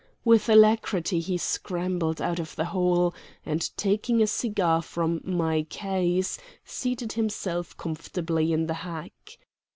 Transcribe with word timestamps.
With 0.25 0.49
alacrity 0.49 1.19
he 1.19 1.37
scrambled 1.37 2.19
out 2.23 2.39
of 2.39 2.55
the 2.55 2.65
hole, 2.65 3.13
and, 3.45 3.69
taking 3.77 4.19
a 4.19 4.25
cigar 4.25 4.81
from 4.81 5.21
my 5.23 5.61
case, 5.61 6.39
seated 6.65 7.13
himself 7.13 7.77
comfortably 7.77 8.51
in 8.51 8.65
the 8.65 8.73
hack. 8.81 9.37